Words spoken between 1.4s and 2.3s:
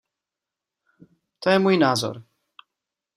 je můj názor.